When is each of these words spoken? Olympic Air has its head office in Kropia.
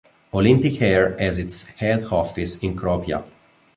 Olympic 0.33 0.81
Air 0.81 1.15
has 1.19 1.37
its 1.37 1.61
head 1.61 2.05
office 2.05 2.57
in 2.63 2.75
Kropia. 2.75 3.23